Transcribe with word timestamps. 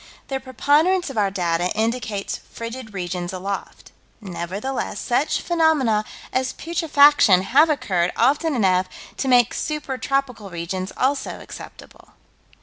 The 0.29 0.39
preponderance 0.39 1.11
of 1.11 1.17
our 1.19 1.29
data 1.29 1.69
indicates 1.75 2.39
frigid 2.51 2.91
regions 2.91 3.31
aloft. 3.31 3.91
Nevertheless 4.19 4.99
such 4.99 5.41
phenomena 5.43 6.05
as 6.33 6.53
putrefaction 6.53 7.43
have 7.43 7.69
occurred 7.69 8.11
often 8.17 8.55
enough 8.55 8.87
to 9.17 9.27
make 9.27 9.53
super 9.53 9.99
tropical 9.99 10.49
regions, 10.49 10.91
also, 10.97 11.39
acceptable. 11.39 12.13